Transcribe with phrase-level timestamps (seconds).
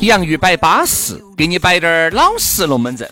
[0.00, 3.08] 洋芋摆巴适，给你摆点儿老实龙门阵。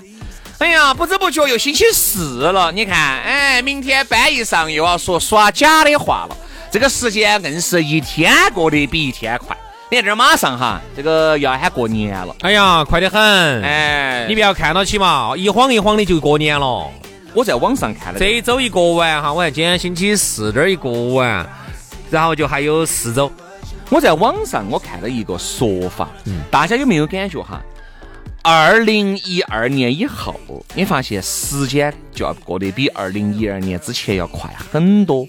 [0.58, 6.36] 哎呀，不知不觉又星期四了，你看，哎，明天班一上又要说耍假的话了。
[6.70, 9.56] 这个时间硬是一天过得比一天快。
[9.90, 12.34] 你看这儿马上哈，这个要喊过年了。
[12.40, 13.62] 哎呀，快得很！
[13.62, 16.90] 哎，你不要看到起嘛，一晃一晃的就过年了。
[17.34, 21.48] 我在网上看了，这一周一过完哈，我看今天星期四这儿一过完，
[22.10, 23.30] 然后就还有四周。
[23.90, 27.60] 我在网上我看了一个说法，嗯大家有没有感觉哈？
[28.42, 30.38] 二零一二年以后，
[30.74, 35.26] 你发现时间就要过得比二零一二年之前要快很多。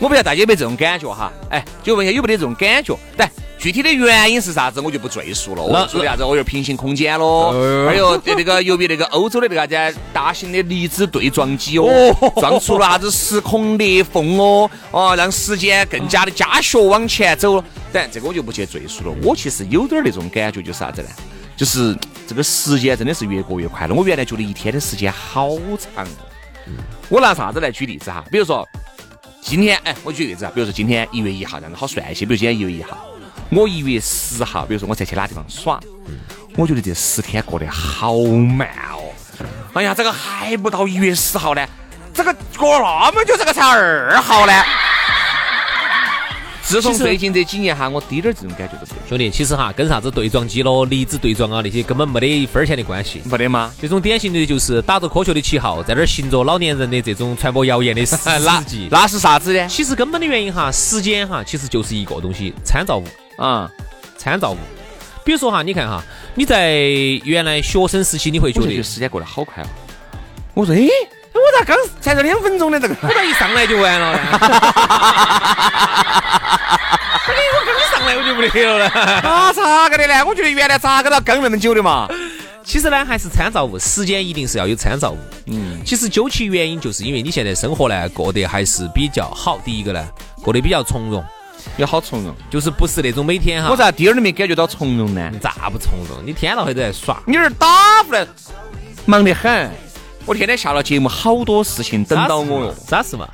[0.00, 1.32] 我不晓得大家有没有这种感觉哈？
[1.48, 2.96] 哎，就问一下有没得这种感觉？
[3.18, 5.62] 来具体的原因是啥子，我就不赘述了。
[5.62, 6.24] 我说的啥子？
[6.24, 7.52] 我有平行空间喽，
[7.86, 17.62] 还有那个由于那个欧洲的那个啥子大型的离子对撞机哦，撞出了啥子时空裂缝哦，哦，让时间更加的加速往前走。
[17.92, 19.16] 但这个我就不去赘述了。
[19.22, 21.08] 我其实有点那种感觉，就是啥子呢？
[21.54, 23.94] 就是这个时间真的是越过越快了。
[23.94, 26.08] 我原来觉得一天的时间好长哦。
[27.08, 28.24] 我拿啥子来举例子哈？
[28.30, 28.66] 比如说
[29.42, 32.24] 今天，哎，我举例子啊，比如说今天一月一号，这样子好算一些。
[32.24, 32.96] 比如今天一月一号，
[33.50, 35.78] 我一月十号，比如说我才去哪地方耍，
[36.56, 39.12] 我觉得这十天过得好慢哦。
[39.74, 41.68] 哎呀，这个还不到一月十号呢，
[42.14, 44.52] 这个过那么久，这个才二号呢。
[46.72, 49.06] 自从最近这几年哈，我滴点儿这种感觉都没有。
[49.06, 53.20] 兄弟，其实哈，跟啥子对撞机咯、离子对撞啊那些根本没得一分钱的关系。
[53.26, 53.70] 没得吗？
[53.78, 58.16] 这种典型的就是打着科学的旗号，在那儿行着老年人的这种传播谣言的 事
[58.66, 58.88] 迹。
[58.90, 59.68] 那是啥子呢？
[59.68, 63.04] 其实根本的原因哈，时间哈，其实就是一个东西，参照物
[63.36, 63.70] 啊，
[64.16, 64.56] 参照物。
[65.26, 66.02] 比如说哈，你看哈，
[66.34, 66.78] 你在
[67.24, 69.66] 原来学生时期，你会觉得时间过得好快哦。
[70.54, 70.88] 我说，哎，
[71.34, 74.18] 我咋刚才这两分钟的这个，我咋一上来就完了呢？
[77.24, 78.88] 哎，我刚上来我就不得了呢。
[79.28, 80.24] 啊，咋个的呢？
[80.26, 82.08] 我觉得原来咋个都刚那么久的嘛。
[82.64, 85.18] 其实呢，还是参照物，时间一定是要有参照物。
[85.46, 89.58] 嗯，其实究其原因，就是因为你现在生活呢过得还是比较好。
[89.64, 90.06] 第一个呢，
[90.42, 91.24] 过得比较从容，
[91.76, 93.70] 有好从容，就是不是那种每天哈。
[93.70, 95.32] 我咋第二都没感觉到从容呢？
[95.40, 96.18] 咋不从容？
[96.24, 98.26] 你天到黑都在耍，你这打不来，
[99.06, 99.70] 忙得很。
[100.24, 102.74] 我天天下了节目，好多事情等到我哟。
[102.88, 103.28] 啥事嘛？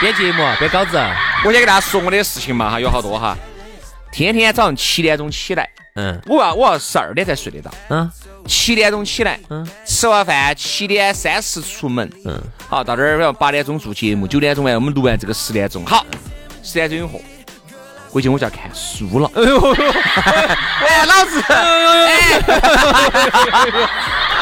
[0.00, 0.98] 编节目，编稿子。
[1.44, 3.36] 我先给大家说我的事情嘛哈，有好多哈。
[4.12, 8.10] 天天早上七点钟起来，嗯，我要我要十二点才睡得到，嗯，
[8.46, 16.04] 七点钟起来，嗯，吃完饭七点三十出门，嗯，好到这儿，要八点钟做节目，九点钟完我们录完这个十点钟，好，
[16.62, 17.20] 十点钟以后
[18.10, 19.30] 回去我就要看书了。
[20.86, 22.40] 哎，老子，哎。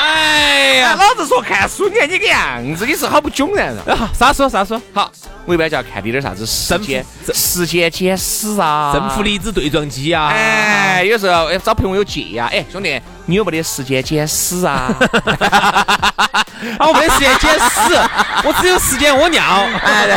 [0.07, 4.09] 哎呀，老子说看书，你看你个样子，你是好不囧然啊？
[4.17, 4.49] 啥书？
[4.49, 4.81] 啥书？
[4.95, 5.11] 好，
[5.45, 10.29] 我一般就要看点点啥子时间、时间简史啊，正负离子对撞机啊。
[10.29, 12.49] 哎，有时候找朋友借呀。
[12.53, 14.95] 哎，兄弟，你有没得时间简史啊？
[16.79, 17.95] 我没得时间简史，
[18.45, 19.43] 我只有时间屙尿。
[19.83, 20.17] 哎，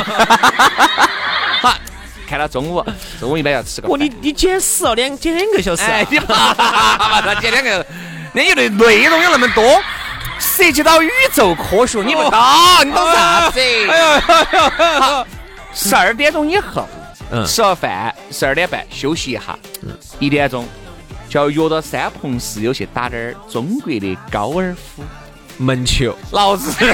[1.61, 1.73] 好，
[2.29, 2.85] 看到中午，
[3.19, 3.87] 中午一般要吃个。
[3.87, 5.81] 哦，你你简史哦，两简两个小时。
[5.81, 6.53] 哎， 你妈，
[7.21, 7.85] 他简两个。
[8.33, 9.81] 那有的内容有那么多，
[10.39, 12.39] 涉及到宇宙科学，你不懂，
[12.85, 13.59] 你懂啥子？
[13.59, 15.25] 哎呀，
[15.73, 16.87] 十二点钟以后，
[17.31, 19.57] 嗯吃了饭，十二点半休息一下，
[20.19, 20.67] 一点钟
[21.27, 25.03] 就要约到三朋四友去打点儿中国的高尔夫
[25.57, 26.15] 门球。
[26.31, 26.71] 老子，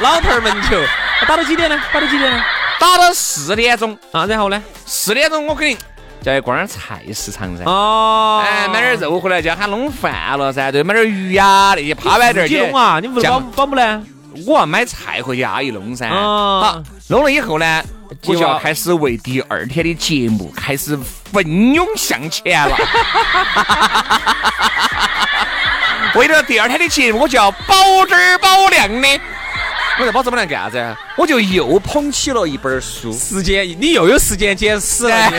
[0.00, 0.80] 老头儿门球，
[1.26, 1.80] 打到几点呢？
[1.92, 2.42] 打到几点呢？
[2.78, 4.62] 打到四点钟啊，然后呢？
[4.86, 5.76] 四点钟我肯定。
[6.24, 12.48] 叫去逛点菜市场噻，哦，哎，买点肉回来就要喊弄饭了噻，对，买点鱼呀那些趴摆点儿。
[12.48, 12.98] 你弄啊？
[12.98, 14.02] 你不保保姆呢？
[14.46, 16.08] 我要买菜回去阿姨弄噻。
[16.08, 17.82] 好，弄了以后呢，
[18.26, 20.98] 我就要开始为第二天的节目开始
[21.30, 22.74] 奋勇向前了。
[26.16, 29.20] 为了第二天的节目，我就要保质保量的。
[30.00, 30.96] 我在保质保量干啥子？
[31.16, 33.12] 我就又捧起了一本书。
[33.12, 35.14] 时间，你又有时间捡屎了。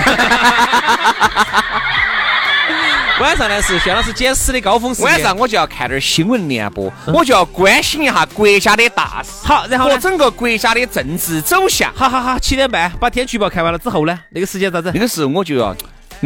[3.20, 5.12] 晚上呢是薛老师捡屎的高峰时间。
[5.12, 9.30] 晚上我就要看点新闻联播，我就要关心一下国家的大事。
[9.46, 11.92] 好，然后和整个国家的政治走向。
[11.94, 14.90] 好好好，七点半把天气预报看完了之后呢，那个时间咋子？
[14.94, 15.76] 那个时候我就要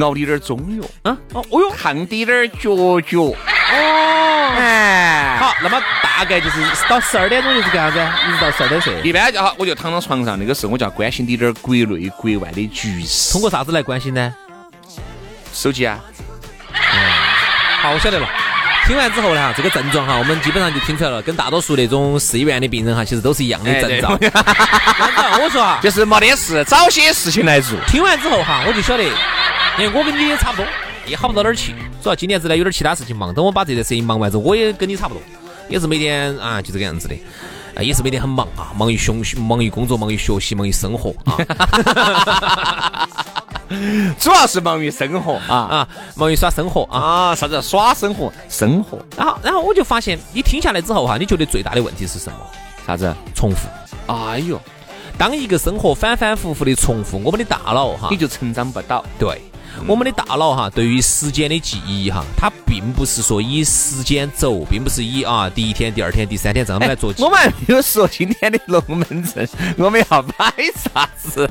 [0.01, 0.87] 熬滴点儿中药。
[1.03, 3.33] 嗯，哦，哦哟，烫滴点儿脚脚。
[3.71, 8.00] 哦，哎，好，那么大概就是到十二点钟就是干啥子？
[8.27, 8.94] 一直到十二点睡。
[9.04, 13.31] 一般就好，我就躺到床上，那个时候我就要关心你点儿国内国外的局势。
[13.31, 14.33] 通过啥子来关心呢？
[15.54, 16.00] 手机啊。
[16.74, 17.00] 嗯
[17.81, 18.27] 好，我晓得了。
[18.86, 24.18] 听完之后呢，哈，这个症状哈，我们基本上就听出来了，跟大多数那种市医院的病人哈，其实都是一样的症状。
[25.42, 27.77] 我说啊，就是没得事，找些事情来做。
[27.88, 30.65] 听完之后哈，我就晓得，因为我跟你也差不多，
[31.07, 31.74] 也好不到哪儿去。
[32.01, 35.22] 主要今年子呢有点其他事情忙，等我把这件事情忙完之后，我也跟你差不多，
[35.68, 37.16] 也是每天啊就这个样子的，
[37.75, 41.38] 啊也是每天很忙啊，忙于学习忙于工作，忙于学习，忙于生活啊。
[44.19, 48.34] 主要是忙于生活啊啊，忙于耍生活啊，啥子耍生活？
[48.50, 48.98] 生活。
[49.16, 52.40] 然后，然后我就发现，你听下来之后哈，你觉得最大的问题是什么？
[52.88, 53.13] 啥子？
[53.36, 53.68] 重复。
[54.07, 54.60] 哎呦，
[55.19, 59.06] 当一个生活反反复复的重复，我们的大脑哈，你就成长不到。
[59.19, 59.40] 对。
[59.87, 67.23] 我们的大脑哈，对于时间的记忆哈，它并不是说以时间轴，并不是以啊第一天、第二天、第三天这样来做记。
[67.23, 69.47] 我们没有说今天的龙门阵，
[69.77, 71.49] 我们要摆啥子？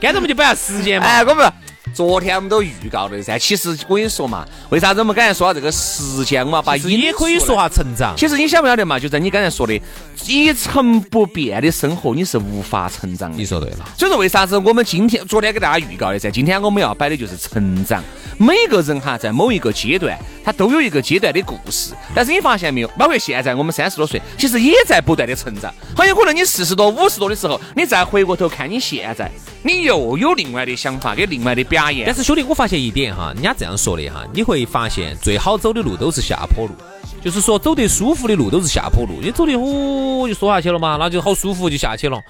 [0.00, 1.06] 干脆我们就摆下时间嘛。
[1.06, 1.52] 哎，我们。
[1.94, 8.14] 昨天我们都预告了噻，其实我跟你说嘛，为啥子我们刚才说到这个时间，我们要把也可以说下成长。
[8.16, 8.98] 其实你晓不晓得嘛？
[8.98, 9.78] 就在你刚才说的
[10.26, 13.36] 一成不变的生活，你是无法成长的。
[13.36, 13.88] 你说对了。
[13.98, 16.30] 所以说为啥子我们今天昨天给大家预告的噻？
[16.30, 18.02] 今天我们要摆的就是成长。
[18.38, 21.92] 每个人哈，在某一个阶段，他都有一个阶段的故事。
[22.14, 22.88] 但是你发现没有？
[22.98, 25.72] 包括现在我们三十多岁，其实也在不断的成长。
[25.96, 29.30] 很有可能你四十多、五十多的时候，你再回过头看你现在。
[29.64, 32.06] 你又有另外的想法，跟另外的表演。
[32.06, 36.74] 但是兄弟，我发现一点哈，人家这样说的哈，你会发现最好走的路都是下坡路。
[37.20, 42.20] 就是说，走得舒服的路都是下坡路，你走的呼就缩下去了嘛，那就好舒服就下去了。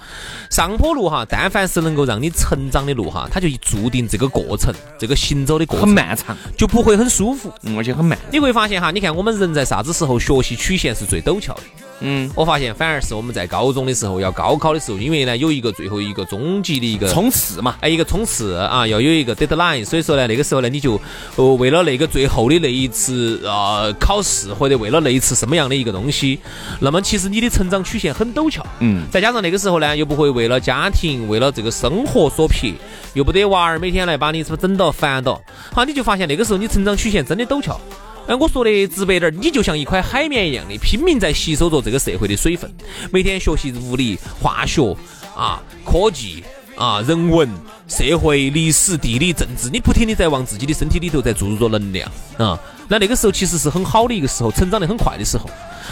[0.51, 8.15] 上坡路哈，但凡是能够让你成长的路哈，它就注定这个过程，这个行走的过程很漫长，就不会很舒服，而且很慢。
[8.31, 11.61] 你会发现哈，你看我们人在啥子时候学习曲线是最陡峭的？
[12.03, 20.99] 嗯，我发现反而是我们在高中的时候要高考的时候，因为呢有一个最后一个终极的一个冲刺嘛，哎，一个冲刺啊，要有一个 deadline，所以说呢那个时候呢你就
[21.37, 26.39] 呃为了那个最后的那一次啊考试或者为了那一次什么样的一个东西，
[26.79, 32.69] 那么其实你的成长曲线很陡峭，嗯，再加上那个时候呢又不会为了家庭为了这个生活所迫，
[33.13, 35.41] 又不得娃儿每天来把你是不是整到烦到，
[35.71, 37.79] 好你就发现那个时候你成长曲线真的陡峭。
[38.25, 42.71] 哎，我说的直白点儿，你就像一块海绵一样的，拼命在吸收着这个社会的水分，
[43.11, 44.95] 每天学习物理、化学
[45.35, 46.43] 啊、科技
[46.77, 47.49] 啊、人文、
[47.87, 52.57] 社会、历史、地理、政治，你不停的在往自己的身体里头在注入着能量啊。
[52.93, 55.49] 那那个时候其实是很好的一个时候，成长得很快的时候。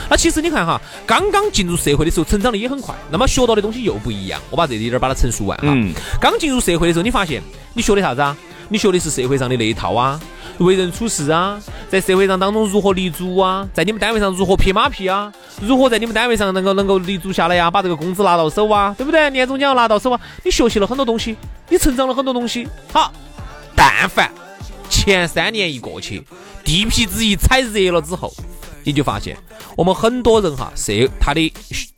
[0.07, 4.39] 那其实你看哈，刚刚进入社会的时候，成长的也很快，那么学到的东西又不一样。
[4.51, 5.75] 我把这一点儿把它陈述完哈。
[6.19, 7.41] 刚进入社会的时候，你发现
[7.73, 8.37] 你学的啥子啊？
[8.69, 10.21] 你学的是社会上的那一套啊。
[10.59, 11.59] 为人处事啊，
[11.89, 19.27] 在社会上当中如何立足啊，在你们单位上如何拍马屁啊，如何在你们单位上能够能够立足下来呀，把这个工资拿到手啊，对不对？
[19.31, 21.35] 年终奖拿到手啊，你学习了很多东西，
[21.67, 22.67] 你成长了很多东西。
[22.93, 23.11] 好，
[23.75, 24.29] 但凡
[24.87, 26.23] 前三年一过去，
[26.63, 28.33] 地皮子一踩热了之后，
[28.83, 29.37] 你就发现
[29.75, 31.53] 我们很多人哈，社他的。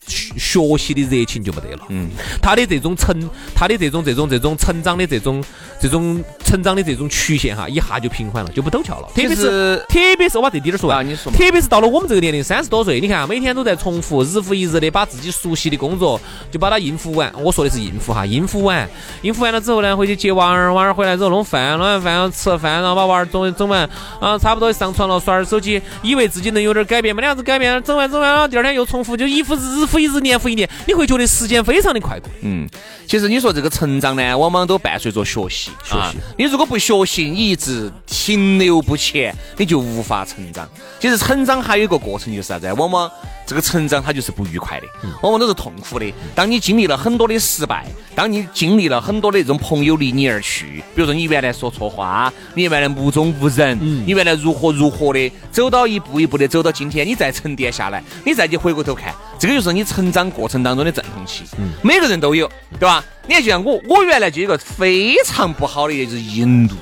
[0.08, 2.10] 学习的热情就没得了，嗯，
[2.42, 5.44] 他的这种成，他的这种这种这种成长的这种
[5.80, 9.08] 这种成长的这种曲线哈，一下就平缓了，就不陡峭了。
[9.16, 16.20] 特别是特别是我把这点儿说完，你说，特别是到了我们这个年龄，三十多岁，你看每天都在重复，日复一日的把自己熟悉的工作
[16.52, 17.32] 就把它应付完。
[17.42, 18.88] 我说的是应付哈，应付完，
[19.22, 30.68] 应付完了之后呢，回去接娃儿，娃儿回来之后弄饭，弄完饭吃饭，然后把娃儿整整完，啊，差不多上床了，耍点手机，以为自己能有点改变，没得样子改变，整完整完了，第二天又重复，就一复日复一日，年复一年。
[30.88, 32.28] 你会觉得时间非常的快过。
[32.42, 32.68] 嗯，
[33.08, 35.70] 其实你说这个成长呢，往往都伴随着学习。
[35.84, 40.68] 学习，你如果不学习，你一直停留不前，你就无法成长。
[41.00, 42.74] 其实成长还有一个过程就是啥子？
[42.74, 43.12] 往往
[43.46, 44.88] 这个成长它就是不愉快的，
[45.22, 46.14] 往往都是痛苦的。
[46.34, 47.86] 当你经历了很多的失败，
[48.16, 59.14] 当你经历了很多的这种朋友离你而去，比如说你原来说错话，你原来目中无人，你原来如何如何的，走到一步一步的走到今天，你再沉淀下来，你再去回过头看。
[59.38, 61.44] 这个就是你成长过程当中的阵痛期，
[61.82, 63.04] 每个人都有，对吧？
[63.28, 66.76] 你看，就像我，我原来就有一个非常不好的，就是硬度。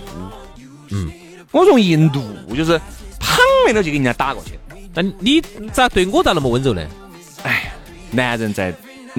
[0.92, 1.12] 嗯，
[1.52, 2.22] 我从硬度
[2.56, 2.80] 就是
[3.20, 4.52] 旁边都就给人家打过去。
[4.94, 6.82] 那你咋对我咋那么温柔呢？
[7.44, 7.72] 哎，
[8.12, 8.74] 男人在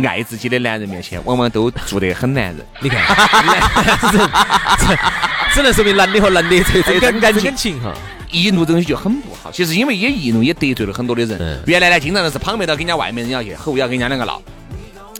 [0.04, 2.66] 爱自己的男人面前，往往都做得很男人。
[2.80, 3.00] 你看，
[5.54, 7.92] 只能说明男的和男的这这感感情哈。
[8.30, 9.50] 易怒这东西就很不好。
[9.50, 11.62] 其实因为也易怒，也得罪了很多的人。
[11.66, 14.40] 原来呢，经常都是旁边到跟人家外面人要去吼，要跟人家两个闹。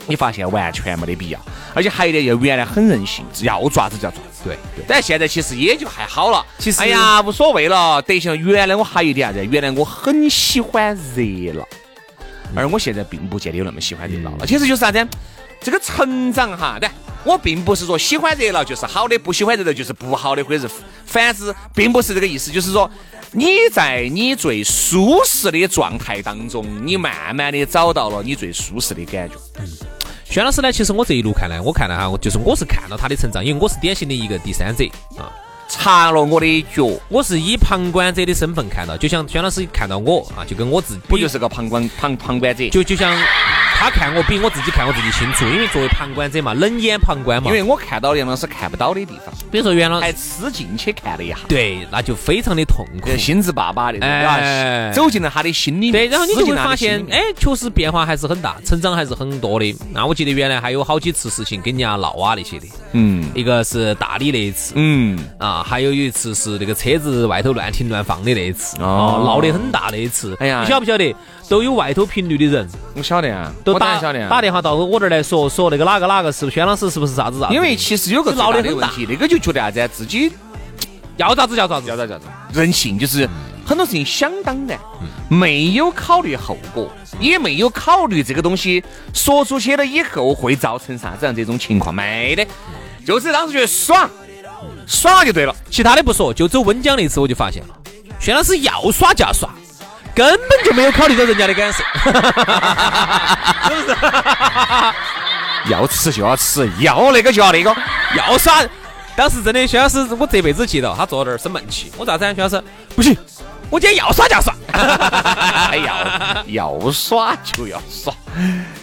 [0.07, 1.39] 你发现完全没得必要。
[1.73, 4.21] 而且还有一点，就原来很任性，要抓子就要抓。
[4.43, 4.57] 对。
[4.87, 6.45] 但现在其实也就还好了。
[6.57, 8.01] 其实哎呀，无所谓了。
[8.01, 8.37] 得行。
[8.37, 9.45] 原来我还有一点啥子？
[9.45, 11.67] 原来我很喜欢热闹，
[12.55, 14.45] 而我现在并不见得有那么喜欢热闹了。
[14.45, 15.07] 其实就是啥子？
[15.61, 16.89] 这个成长哈，对。
[17.23, 20.69] 我并不是说喜欢热闹就是好的，不喜欢热闹就是不好的，或者是
[21.05, 22.51] 反之，并不是这个意思。
[22.51, 22.89] 就是说，
[23.31, 29.35] 你在你最舒适的状态当中，你慢慢的找到了你最舒适的感觉。
[29.59, 29.67] 嗯，
[30.25, 34.83] 轩老师呢，其实我这一路看来，我看了哈，我就是我是看到他的成长，因为我是典型的一个第三者
[35.17, 35.31] 啊。
[35.69, 43.17] 插了我的脚，我是以旁观者的身份看到，就像轩老师看到我啊，就跟我自己，不就是个旁观旁旁观者，就就像。
[43.83, 47.49] 他看我比我自己看我自己清楚，因为作为旁观者嘛，冷眼旁观嘛。
[47.49, 55.91] 因为我看到杨老师看不到的地方，比如说袁老师还吃进去看了一下，对，那就非常的痛苦，心直巴巴的，哎，走进了他的心里。
[55.91, 59.75] 对，然后你就会发现，哎，确实变化还是很大，成长还是很多的。
[59.91, 70.37] 那我记得原来还有好几次事情跟人家闹啊那些的，嗯，一个是大理那一次，嗯，啊，还有有一次是那个车子外头乱停乱放的那一次，哦，闹得很大那一次。
[70.39, 71.13] 哎呀，你晓不晓得？
[71.49, 77.53] 都有外头频率的人，我晓得啊，都打晓得打电话到我这儿来说说那个哪个哪个是不是轩老师是不是啥子啥子？
[77.53, 80.31] 因为其实有个闹的问题，那个就觉得啥子自己
[81.17, 81.87] 要咋子叫咋子。
[81.87, 82.21] 要咋子，
[82.53, 83.29] 人性就是
[83.65, 84.79] 很多事情想当然，
[85.29, 88.83] 没有考虑后果，也没有考虑这个东西
[89.13, 92.47] 说出去了以后会造成啥子样这种情况没得，
[93.05, 94.09] 就是当时觉得爽
[94.87, 97.75] 耍就对了，其他的不说，就走温江那次我就发现了，
[98.19, 99.49] 轩老师要耍就要耍。
[100.15, 101.83] 根本就没有考虑到人家的感受，
[103.69, 103.97] 是不是？
[105.71, 107.75] 要吃就要吃，要那个就要那个，
[108.15, 108.61] 要耍。
[109.15, 111.91] 当时真的，薛老师，我这辈子记得，他坐那儿生闷气。
[111.97, 112.25] 我咋子？
[112.35, 112.61] 薛老师，
[112.95, 113.15] 不行，
[113.69, 114.53] 我今天要耍就要耍。
[115.85, 118.11] 要要耍就要耍，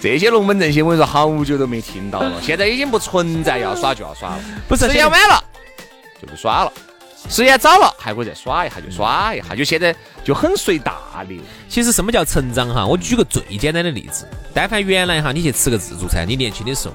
[0.01, 2.41] 这些龙门阵些，我跟你说，好久都没听到了。
[2.41, 5.43] 现在已经不存在要耍就要耍了，不是时间晚了
[6.23, 6.73] 就不耍了。
[7.29, 11.39] 时间早了，还可以再耍一下就耍一下，就现在就很随大流。
[11.69, 12.87] 其实什么叫成长哈？
[12.87, 16.95] 我举个最简单的例子，但凡原来哈，你去吃个自助餐，你年轻的时候，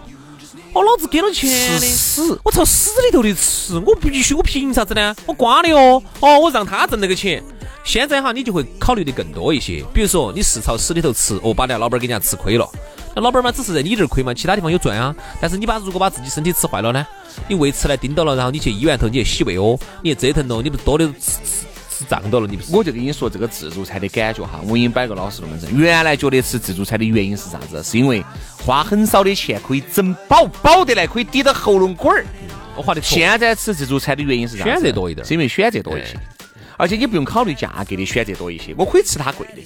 [0.74, 5.16] 哦，老子给了钱的，屎，我朝死里头的吃，我必须，我凭啥子呢？
[5.26, 7.42] 我瓜的哦，哦，我让他挣那个钱。
[7.84, 12.68] 现在哈，你就会考虑的更多一些，比如说你是朝死里头吃，哦，把那老板给人家吃亏了。
[13.16, 15.16] 那老板嘛，只是在你这儿亏嘛，其他地方有赚啊。
[15.40, 17.08] 但是你把如果把自己身体吃坏了呢？
[17.48, 22.76] 你胃吃来盯到了，然后你去医院头，你去洗胃哦，你去折腾了，你不多的吃吃吃胀到了，你不是？
[22.76, 25.74] 我就跟你说这个自助餐的感觉哈，我给你摆个老实龙门阵。
[25.78, 27.82] 原来觉得吃自助餐的原因是啥子？
[27.82, 28.22] 是因为
[28.66, 32.26] 花很少的钱可以整饱，饱得来可以抵到喉咙管儿。
[32.76, 34.66] 我花的现在吃自助餐的原因是啥？
[34.66, 36.20] 选择多一点，是因为选择多一些，
[36.78, 39.62] 而且你不用考虑价格的选择多一些，我可以吃它贵的，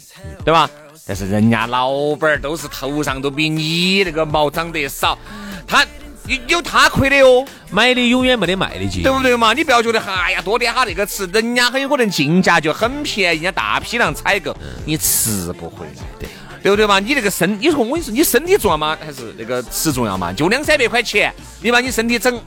[0.46, 0.70] 对吧？
[1.10, 5.18] 但是人家老板儿都是头上都比你那个毛长得少，
[5.66, 5.84] 他
[6.28, 9.51] 有有他亏的哟，买的永远没得卖的劲，对不对嘛？
[9.54, 16.28] 你不要觉得哎呀多点哈那个吃，人家很有可能进价就很便宜，人家大批量采购，你吃不回来，的
[16.62, 17.00] 对不对嘛？
[17.00, 18.96] 你那个身，你说我跟你说，你身体重要吗？
[19.04, 20.32] 还是那个吃重要嘛？
[20.32, 22.39] 就两三百块钱，你把你身体整。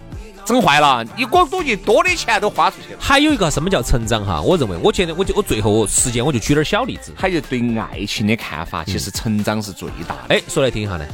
[0.45, 2.99] 整坏了，你光多一多的钱都花出去了。
[3.01, 4.41] 还有一个什么叫成长哈？
[4.41, 7.13] 我认为，我觉得，我就我最后时间我就举点小例子。
[7.17, 10.35] 还有对爱情的看法，其实成长是最大的。
[10.35, 11.07] 哎，说来听一下呢？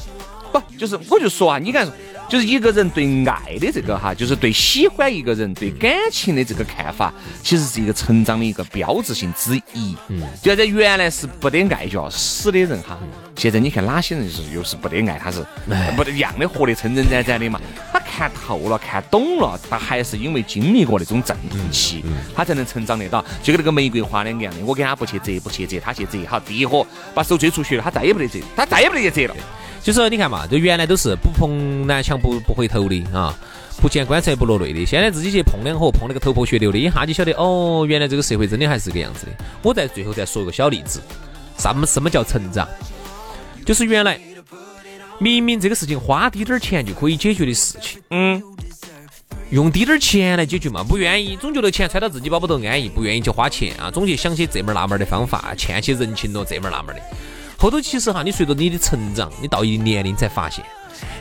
[0.53, 1.89] 不，就是我就说啊，你看。
[2.29, 7.11] 就是一个人对爱的这个哈，就是对喜欢一个人、对感情的这个看法，
[7.43, 9.97] 其实是一个成长的一个标志性之一。
[10.09, 12.99] 嗯，就在原来是不得爱就要死的人哈，
[13.35, 15.43] 现在你看哪些人是又是不得爱，他是
[15.97, 17.59] 不得一样的活得撑撑展展的嘛？
[18.09, 22.03] 他看透了、看懂了，他还是因为经历过那种阵痛期，
[22.35, 23.25] 他才能成长得到。
[23.43, 29.37] 就跟那个玫瑰花两个样的，我给他不去折，不去折，他去折，好，第一火把手追出去了，他再也不得折，他再也不得去折了。
[29.83, 33.35] 就是你看嘛，就原来都是不碰南墙不不回头的啊，
[33.81, 34.85] 不见棺材不落泪的。
[34.85, 39.33] 现在自己去碰两火，碰那个头破血流的，一下就晓得哦，原来这个社会真的还是这个样子的。
[39.63, 41.01] 我在最后再说一个小例子，
[41.59, 42.67] 什么什么叫成长？
[43.65, 44.19] 就是原来
[45.19, 48.43] 明明这个事情花滴点儿钱就可以解决的事情，嗯，
[49.51, 57.03] 用滴点儿钱来解决嘛，不愿意，总觉得钱揣到自己包包头安逸，不愿意去花钱啊，总去想些这门那门的方法，欠些人情咯，这门那门的。
[57.57, 60.65] 后头其实哈，你随着你的成长，你到一定年龄才发现。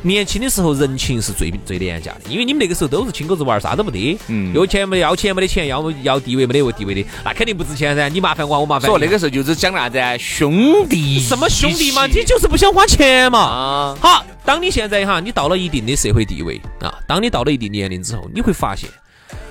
[0.01, 8.07] 年轻的时候人情是最最廉价的，因为你们那个时候都是亲狗子玩儿，啥都没得，嗯，有钱没要钱没得钱，要么要地位没得地位的，那肯定不值钱噻。
[8.09, 8.89] 你麻烦我，我麻烦。
[8.89, 11.19] 所以那个时候就是讲啥子兄弟？
[11.19, 12.05] 什么兄弟嘛？
[12.07, 13.39] 你就是不想花钱嘛？
[13.39, 13.97] 啊。
[13.99, 18.89] 好，当你现在哈，你到了一定的社会地位啊，当你到了一定年龄之后，你会发现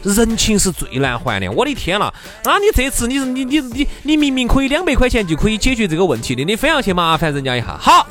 [0.02, 1.50] 人情是最难还的。
[1.50, 2.12] 我的天呐，
[2.45, 7.76] 那你这次你你你你你明明可以两百块钱就可以解决这个问题的，你非要去麻烦人家一下？
[7.78, 8.06] 好。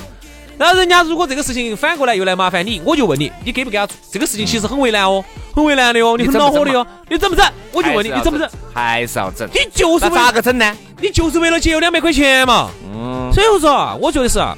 [0.57, 3.95] 然后人家如果这个事情反过来又来麻烦你，我就问你，你给不给他做？
[4.11, 7.45] 这个事情其实很为难哦，很为难的哦，你很恼火的哦，你整不整？
[7.71, 8.49] 我就问你，你整不整？
[8.73, 9.47] 还是要整？
[9.53, 10.75] 你就是咋个整呢？
[11.01, 12.69] 你就是为了节约两百块钱嘛。
[12.93, 13.29] 嗯。
[13.33, 14.55] 所以我说啊，我觉得是啊。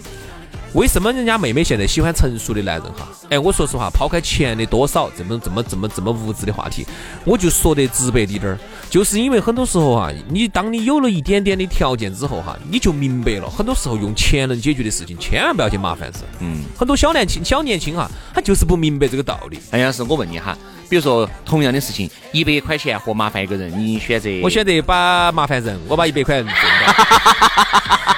[0.73, 3.07] 为什么人家妹妹现在喜欢成熟的男人哈？
[3.29, 6.85] 哎，我说实话，抛开钱的多少这么这么这么这么物质的话题，
[7.25, 8.59] 我就说得直白滴点儿，
[8.89, 16.19] 就是因为很多时候哈，你当你有了一点点的条件之后哈，你就明白了，很多时候用钱能解决的事情，千万不要去麻烦事。
[16.39, 19.59] 嗯，很多小年轻小年轻哈，他就是不明白这个道理。
[19.71, 20.55] 哎呀，是我问你哈，
[20.89, 24.29] 比如说同样的事情，一百块钱和麻烦一个人，你选择？
[24.43, 28.13] 我选择把麻烦人，我把一百块钱挣到。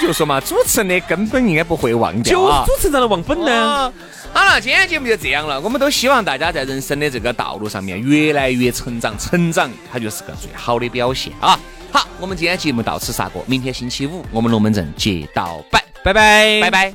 [0.00, 2.64] 就说嘛，主持人的根本应该不会忘掉啊！
[2.66, 3.92] 就主持人的忘本呢。
[4.32, 5.60] 好了，今天节目就这样了。
[5.60, 11.58] 我们都希望大家在人生的这个道路上面越来越成长，成长它就是个最好的表现啊！
[11.92, 16.94] 好，我们今天节目到此杀过，明天星期五我们龙门阵接到拜，拜拜，拜拜。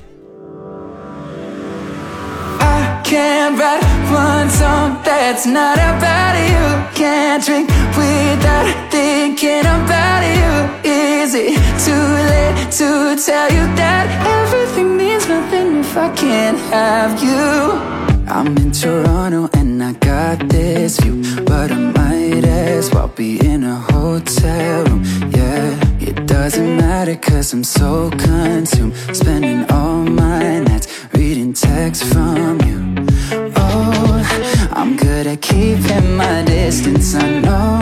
[3.03, 6.83] can't write one song that's not about you.
[6.95, 9.65] Can't drink without thinking
[13.25, 14.05] tell you that
[14.37, 17.41] everything means nothing if I can't have you?
[18.27, 23.63] I'm in Toronto and I got this view, but I might as well be in
[23.63, 25.03] a hotel room.
[25.33, 32.61] Yeah, it doesn't matter cause I'm so consumed, spending all my nights reading texts from
[32.61, 33.07] you.
[33.55, 37.79] Oh, I'm good at keeping my distance I know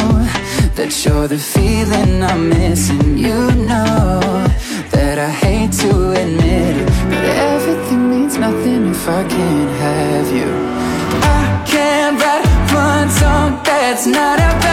[0.76, 4.44] that you're the feeling I'm missing You know
[4.94, 10.50] that I hate to admit it But everything means nothing if I can't have you.
[11.40, 14.73] I can't write one song that's not about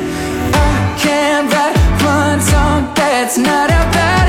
[1.31, 4.20] hand that runs on, that's not a bad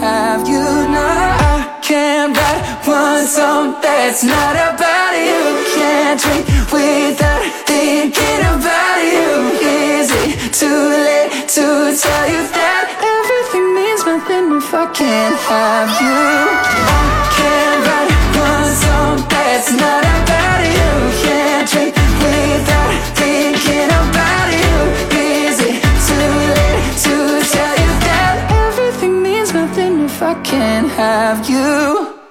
[0.00, 0.62] have you.
[0.62, 5.42] Now I can't write one song that's not about you.
[5.74, 9.30] Can't drink without thinking about you.
[9.60, 11.66] Is it too late to
[12.02, 12.84] tell you that
[13.22, 16.20] Everything means nothing if I can't have you?
[16.88, 18.10] I can't write
[18.50, 20.90] one song that's not about you.
[21.22, 21.91] Can't drink
[30.32, 32.21] I can't have you